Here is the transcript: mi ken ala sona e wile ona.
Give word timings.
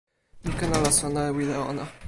mi 0.43 0.51
ken 0.57 0.75
ala 0.77 0.89
sona 0.99 1.21
e 1.29 1.31
wile 1.35 1.53
ona. 1.69 1.83